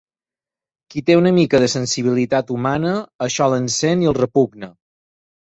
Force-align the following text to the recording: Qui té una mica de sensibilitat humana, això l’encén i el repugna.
Qui 0.93 1.03
té 1.09 1.17
una 1.19 1.33
mica 1.35 1.59
de 1.63 1.67
sensibilitat 1.73 2.49
humana, 2.57 2.95
això 3.27 3.51
l’encén 3.53 4.03
i 4.07 4.11
el 4.15 4.19
repugna. 4.21 4.73